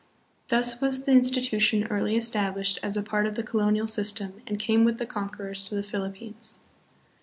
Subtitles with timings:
[0.01, 0.07] l
[0.57, 4.83] Thus was the institution early established as a part of the colonial system and came
[4.83, 6.57] with the conquerors to the Philippines.